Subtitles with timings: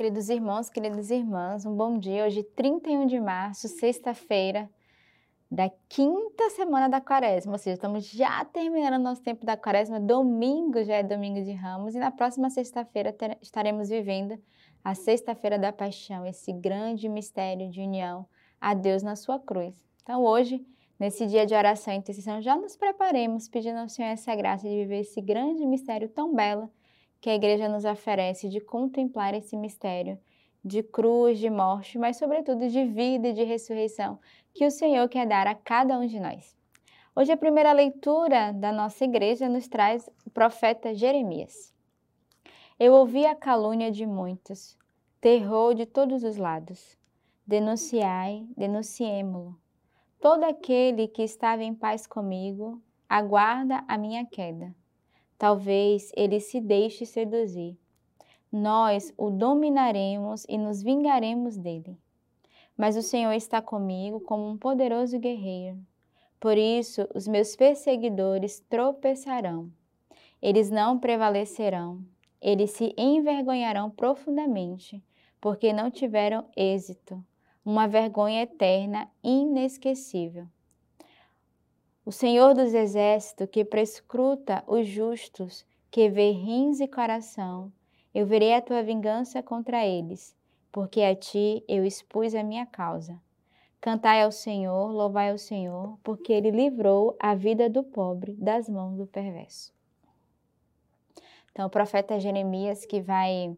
[0.00, 2.24] Queridos irmãos, queridas irmãs, um bom dia.
[2.24, 4.66] Hoje, 31 de março, sexta-feira
[5.50, 10.00] da quinta semana da quaresma, ou seja, estamos já terminando nosso tempo da quaresma.
[10.00, 14.42] Domingo já é domingo de ramos e na próxima sexta-feira estaremos vivendo
[14.82, 18.24] a sexta-feira da paixão, esse grande mistério de união
[18.58, 19.84] a Deus na sua cruz.
[20.02, 20.66] Então, hoje,
[20.98, 24.76] nesse dia de oração e intercessão, já nos preparemos pedindo ao Senhor essa graça de
[24.76, 26.70] viver esse grande mistério tão belo
[27.20, 30.18] que a igreja nos oferece de contemplar esse mistério
[30.64, 34.18] de cruz, de morte, mas sobretudo de vida e de ressurreição
[34.54, 36.56] que o Senhor quer dar a cada um de nós.
[37.14, 41.72] Hoje a primeira leitura da nossa igreja nos traz o profeta Jeremias.
[42.78, 44.78] Eu ouvi a calúnia de muitos,
[45.20, 46.96] terror de todos os lados.
[47.46, 49.58] Denunciai, denunciemo-lo.
[50.20, 54.74] Todo aquele que estava em paz comigo aguarda a minha queda.
[55.40, 57.74] Talvez ele se deixe seduzir.
[58.52, 61.96] Nós o dominaremos e nos vingaremos dele.
[62.76, 65.78] Mas o Senhor está comigo como um poderoso guerreiro.
[66.38, 69.72] Por isso, os meus perseguidores tropeçarão.
[70.42, 72.04] Eles não prevalecerão.
[72.38, 75.02] Eles se envergonharão profundamente,
[75.40, 77.18] porque não tiveram êxito.
[77.64, 80.46] Uma vergonha eterna, inesquecível.
[82.10, 87.72] O Senhor dos Exércitos, que prescruta os justos, que vê rins e coração,
[88.12, 90.36] eu verei a tua vingança contra eles,
[90.72, 93.16] porque a ti eu expus a minha causa.
[93.80, 98.96] Cantai ao Senhor, louvai ao Senhor, porque ele livrou a vida do pobre das mãos
[98.96, 99.72] do perverso.
[101.52, 103.56] Então, o profeta Jeremias que vai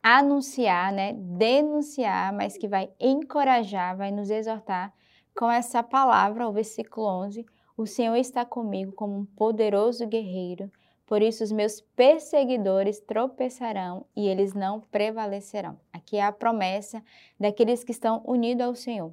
[0.00, 4.94] anunciar, né, denunciar, mas que vai encorajar, vai nos exortar
[5.36, 7.44] com essa palavra, o versículo 11,
[7.78, 10.68] o Senhor está comigo como um poderoso guerreiro,
[11.06, 15.78] por isso os meus perseguidores tropeçarão e eles não prevalecerão.
[15.92, 17.00] Aqui é a promessa
[17.38, 19.12] daqueles que estão unidos ao Senhor.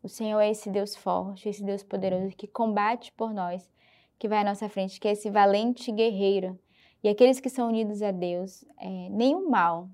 [0.00, 3.68] O Senhor é esse Deus forte, esse Deus poderoso que combate por nós,
[4.16, 6.56] que vai à nossa frente, que é esse valente guerreiro.
[7.02, 9.88] E aqueles que são unidos a Deus, é, nenhum mal,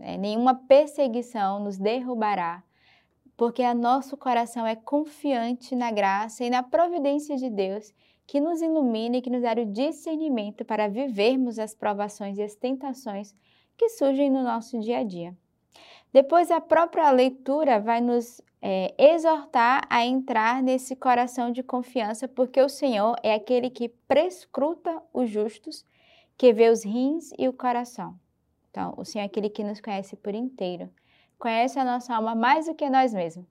[0.00, 2.62] é, nenhuma perseguição nos derrubará,
[3.36, 7.92] porque o nosso coração é confiante na graça e na providência de Deus
[8.26, 12.56] que nos ilumina e que nos dá o discernimento para vivermos as provações e as
[12.56, 13.34] tentações
[13.76, 15.36] que surgem no nosso dia a dia.
[16.12, 22.60] Depois, a própria leitura vai nos é, exortar a entrar nesse coração de confiança, porque
[22.60, 25.84] o Senhor é aquele que prescruta os justos,
[26.38, 28.18] que vê os rins e o coração.
[28.70, 30.90] Então, o Senhor é aquele que nos conhece por inteiro
[31.38, 33.46] conhece a nossa alma mais do que nós mesmos.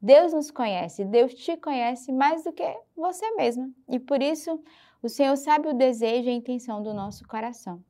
[0.00, 2.64] Deus nos conhece, Deus te conhece mais do que
[2.96, 3.70] você mesma.
[3.88, 4.62] E por isso,
[5.02, 7.82] o Senhor sabe o desejo e a intenção do nosso coração.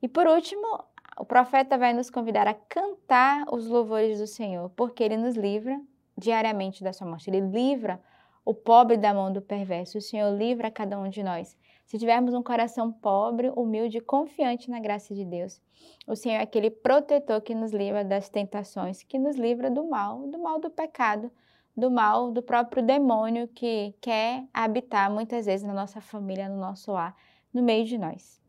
[0.00, 0.84] E por último,
[1.18, 5.80] o profeta vai nos convidar a cantar os louvores do Senhor, porque ele nos livra
[6.16, 7.30] diariamente da sua morte.
[7.30, 8.00] Ele livra
[8.44, 9.98] o pobre da mão do perverso.
[9.98, 11.56] O Senhor livra cada um de nós.
[11.86, 15.60] Se tivermos um coração pobre, humilde e confiante na graça de Deus,
[16.06, 20.26] o Senhor é aquele protetor que nos livra das tentações, que nos livra do mal,
[20.28, 21.30] do mal do pecado,
[21.76, 26.90] do mal do próprio demônio que quer habitar muitas vezes na nossa família, no nosso
[26.90, 27.14] lar,
[27.52, 28.40] no meio de nós.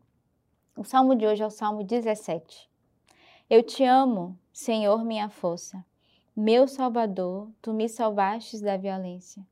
[0.76, 2.70] O salmo de hoje é o salmo 17.
[3.50, 5.84] Eu te amo, Senhor, minha força.
[6.34, 9.46] Meu Salvador, tu me salvastes da violência.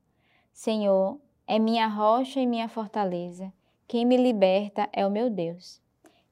[0.51, 3.53] Senhor, é minha rocha e minha fortaleza
[3.87, 5.79] quem me liberta é o meu Deus.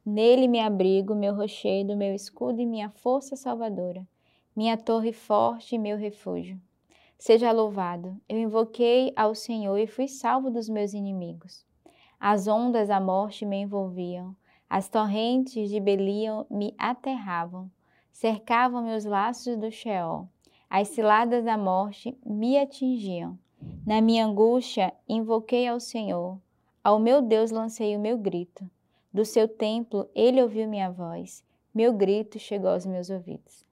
[0.04, 4.08] Nele me abrigo, meu rochedo, meu escudo e minha força salvadora,
[4.56, 6.60] minha torre forte e meu refúgio.
[7.16, 11.64] Seja louvado, eu invoquei ao Senhor e fui salvo dos meus inimigos.
[12.20, 14.36] As ondas da morte me envolviam,
[14.68, 17.70] as torrentes de Belial me aterravam,
[18.12, 20.28] cercavam meus laços do Sheol,
[20.68, 23.38] as ciladas da morte me atingiam.
[23.86, 26.40] Na minha angústia, invoquei ao Senhor
[26.84, 28.70] ao meu Deus lancei o meu grito.
[29.14, 31.44] Do seu templo ele ouviu minha voz.
[31.74, 33.66] Meu grito chegou aos meus ouvidos.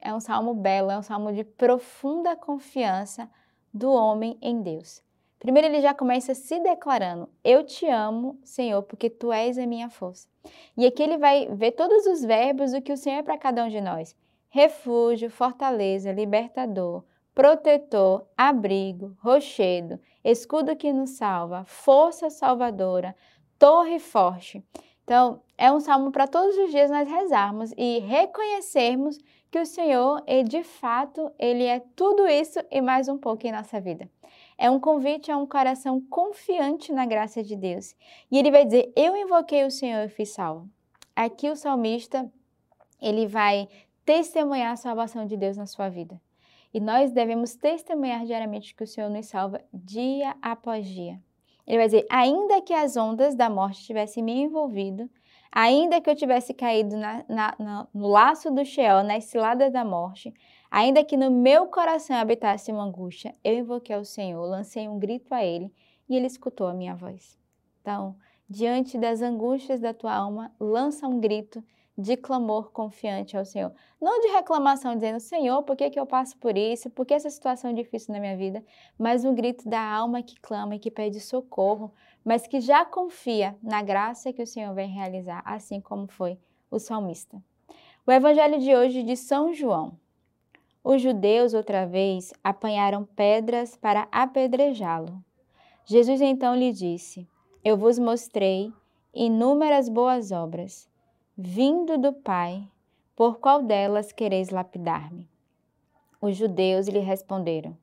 [0.00, 3.30] É um salmo belo, é um salmo de profunda confiança
[3.72, 5.02] do homem em Deus.
[5.38, 9.90] Primeiro ele já começa se declarando: Eu te amo, Senhor, porque tu és a minha
[9.90, 10.28] força.
[10.76, 13.64] E aqui ele vai ver todos os verbos do que o Senhor é para cada
[13.64, 14.16] um de nós:
[14.48, 20.00] refúgio, fortaleza, libertador, protetor, abrigo, rochedo,
[20.30, 23.14] escudo que nos salva, força salvadora,
[23.58, 24.62] torre forte.
[25.04, 29.18] Então, é um salmo para todos os dias nós rezarmos e reconhecermos
[29.50, 33.52] que o Senhor, ele, de fato, ele é tudo isso e mais um pouco em
[33.52, 34.10] nossa vida.
[34.58, 37.94] É um convite a um coração confiante na graça de Deus.
[38.30, 40.68] E ele vai dizer: Eu invoquei o Senhor e fui salvo.
[41.14, 42.30] Aqui o salmista,
[43.00, 43.68] ele vai
[44.04, 46.20] testemunhar a salvação de Deus na sua vida.
[46.72, 51.20] E nós devemos testemunhar diariamente que o Senhor nos salva dia após dia.
[51.66, 55.10] Ele vai dizer: ainda que as ondas da morte tivessem me envolvido,
[55.50, 59.84] ainda que eu tivesse caído na, na, na, no laço do Sheol, nas ciladas da
[59.84, 60.32] morte,
[60.70, 65.32] ainda que no meu coração habitasse uma angústia, eu invoquei ao Senhor, lancei um grito
[65.34, 65.72] a Ele
[66.08, 67.38] e Ele escutou a minha voz.
[67.80, 68.16] Então,
[68.48, 71.62] diante das angústias da tua alma, lança um grito
[71.96, 73.72] de clamor confiante ao Senhor.
[74.00, 76.90] Não de reclamação, dizendo, Senhor, por que, que eu passo por isso?
[76.90, 78.62] Por que essa situação é difícil na minha vida?
[78.98, 81.92] Mas um grito da alma que clama e que pede socorro,
[82.24, 86.38] mas que já confia na graça que o Senhor vai realizar, assim como foi
[86.70, 87.42] o salmista.
[88.06, 89.98] O evangelho de hoje de São João.
[90.84, 95.24] Os judeus, outra vez, apanharam pedras para apedrejá-lo.
[95.84, 97.26] Jesus então lhe disse:
[97.64, 98.72] Eu vos mostrei
[99.12, 100.88] inúmeras boas obras
[101.38, 102.66] vindo do Pai,
[103.14, 105.28] por qual delas quereis lapidar-me?
[106.18, 107.76] Os judeus lhe responderam: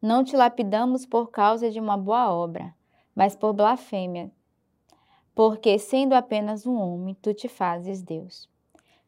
[0.00, 2.74] Não te lapidamos por causa de uma boa obra,
[3.14, 4.30] mas por blasfêmia,
[5.34, 8.48] porque, sendo apenas um homem, tu te fazes Deus.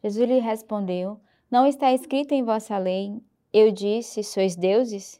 [0.04, 1.18] Jesus lhe respondeu:
[1.50, 3.18] Não está escrito em vossa lei,
[3.50, 5.18] eu disse, sois deuses?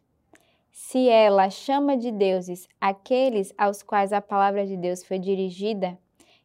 [0.70, 5.98] Se ela chama de deuses aqueles aos quais a palavra de Deus foi dirigida,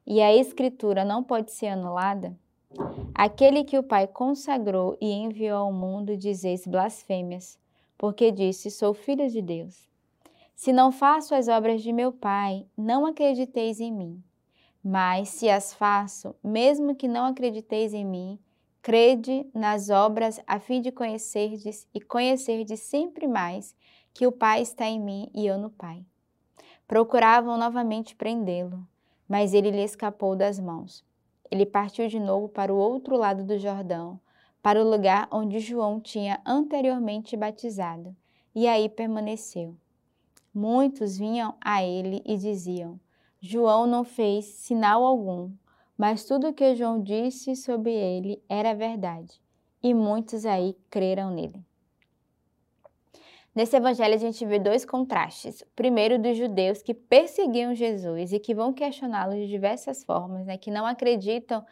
[0.06, 2.38] e a Escritura não pode ser anulada?
[3.14, 7.60] Aquele que o Pai consagrou e enviou ao mundo dizeis blasfêmias,
[7.98, 9.88] porque disse: Sou filho de Deus.
[10.56, 14.24] Se não faço as obras de meu Pai, não acrediteis em mim.
[14.84, 18.40] Mas se as faço, mesmo que não acrediteis em mim,
[18.82, 23.74] crede nas obras a fim de conhecerdes e conhecerdes sempre mais
[24.14, 26.06] que o Pai está em mim e eu no Pai.
[26.86, 28.86] Procuravam novamente prendê-lo,
[29.34, 31.04] mas ele lhe escapou das mãos.
[31.50, 34.20] Ele partiu de novo para o outro lado do Jordão,
[34.62, 38.16] para o lugar onde João tinha anteriormente batizado,
[38.54, 39.76] e aí permaneceu.
[40.54, 43.00] Muitos vinham a ele e diziam:
[43.42, 45.50] João não fez sinal algum,
[45.98, 49.42] mas tudo o que João disse sobre ele era verdade,
[49.82, 51.66] e muitos aí creram nele.
[53.56, 55.64] Nesse evangelho a gente vê dois contrastes.
[55.76, 60.58] primeiro dos judeus que perseguiam Jesus e que vão questioná-lo de diversas formas, né?
[60.58, 61.64] que não acreditam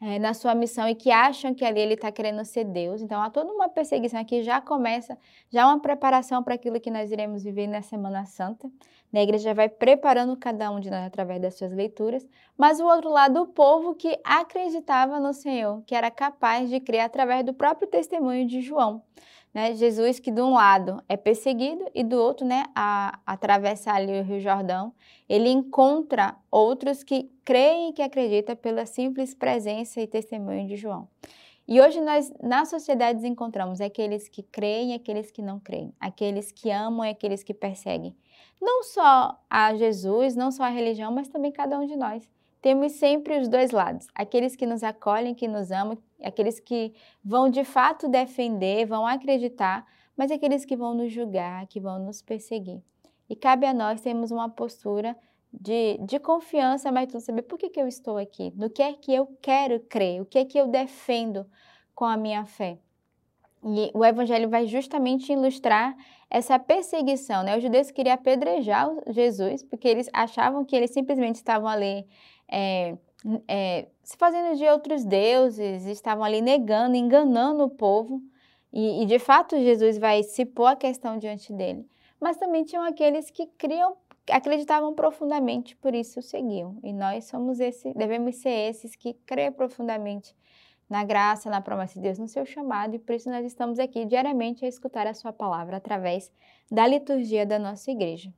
[0.00, 3.02] é, na sua missão e que acham que ali ele está querendo ser Deus.
[3.02, 5.16] Então há toda uma perseguição que já começa,
[5.50, 8.68] já uma preparação para aquilo que nós iremos viver na Semana Santa.
[9.12, 9.20] Né?
[9.20, 12.26] A igreja vai preparando cada um de nós através das suas leituras,
[12.56, 17.00] mas o outro lado, o povo que acreditava no Senhor, que era capaz de crer
[17.00, 19.02] através do próprio testemunho de João
[19.52, 24.20] né, Jesus que de um lado é perseguido e do outro, né, a, atravessar ali
[24.20, 24.92] o Rio Jordão,
[25.28, 31.08] ele encontra outros que creem e que acreditam pela simples presença e testemunho de João.
[31.68, 36.50] E hoje nós, na sociedade, encontramos aqueles que creem e aqueles que não creem, aqueles
[36.50, 38.16] que amam e aqueles que perseguem.
[38.58, 42.26] Não só a Jesus, não só a religião, mas também cada um de nós.
[42.62, 47.50] Temos sempre os dois lados, aqueles que nos acolhem, que nos amam, aqueles que vão
[47.50, 49.86] de fato defender, vão acreditar,
[50.16, 52.82] mas aqueles que vão nos julgar, que vão nos perseguir.
[53.28, 55.14] E cabe a nós termos uma postura
[55.52, 58.92] de, de confiança, mas tu saber por que, que eu estou aqui, no que é
[58.92, 61.46] que eu quero crer, o que é que eu defendo
[61.94, 62.78] com a minha fé.
[63.64, 65.96] E o evangelho vai justamente ilustrar
[66.30, 67.56] essa perseguição, né?
[67.56, 72.06] Os judeus queriam apedrejar Jesus, porque eles achavam que eles simplesmente estavam ali
[72.48, 72.96] é,
[73.46, 78.22] é, se fazendo de outros deuses, estavam ali negando, enganando o povo.
[78.72, 81.86] E, e, de fato Jesus vai se pôr a questão diante dele.
[82.20, 83.96] Mas também tinham aqueles que criam,
[84.30, 86.78] acreditavam profundamente, por isso seguiam.
[86.82, 90.34] E nós somos esse, devemos ser esses que creem profundamente
[90.88, 94.04] na graça, na promessa de Deus, no seu chamado, e por isso nós estamos aqui
[94.04, 96.32] diariamente a escutar a sua palavra através
[96.70, 98.32] da liturgia da nossa igreja.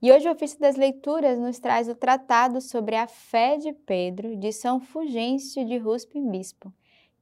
[0.00, 4.36] E hoje o ofício das leituras nos traz o tratado sobre a fé de Pedro,
[4.36, 6.72] de São Fulgêncio de Ruspem Bispo.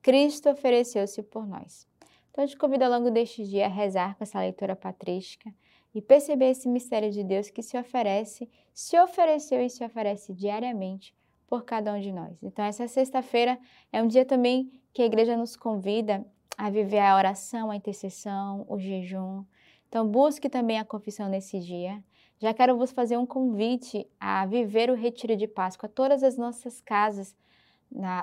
[0.00, 1.86] Cristo ofereceu-se por nós.
[2.30, 5.52] Então, eu te convido ao longo deste dia a rezar com essa leitura patrística
[5.94, 11.14] e perceber esse mistério de Deus que se oferece, se ofereceu e se oferece diariamente
[11.46, 12.42] por cada um de nós.
[12.42, 13.58] Então, essa sexta-feira
[13.92, 16.24] é um dia também que a igreja nos convida
[16.56, 19.44] a viver a oração, a intercessão, o jejum.
[19.88, 22.02] Então, busque também a confissão nesse dia
[22.42, 25.88] já quero vos fazer um convite a viver o Retiro de Páscoa.
[25.88, 27.36] Todas as nossas casas,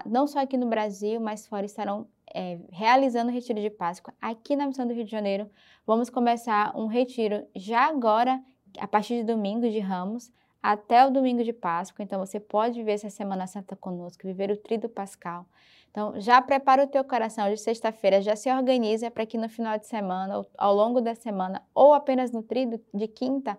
[0.05, 4.13] não só aqui no Brasil, mas fora, estarão é, realizando o Retiro de Páscoa.
[4.21, 5.49] Aqui na Missão do Rio de Janeiro,
[5.85, 8.41] vamos começar um retiro já agora,
[8.77, 10.31] a partir de domingo de Ramos,
[10.61, 12.03] até o domingo de Páscoa.
[12.03, 15.45] Então, você pode viver essa Semana Santa conosco, viver o Tríduo Pascal.
[15.89, 19.77] Então, já prepara o teu coração de sexta-feira, já se organiza para que no final
[19.77, 23.57] de semana, ao longo da semana, ou apenas no tríduo de quinta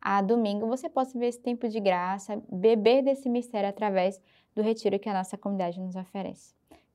[0.00, 4.20] a domingo, você possa ver esse tempo de graça, beber desse mistério através
[4.54, 6.59] do retiro que a nossa comunidade nos oferece.